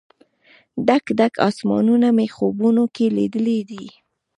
[0.87, 3.85] ډک، ډک اسمانونه مې خوبونو کې لیدلې دي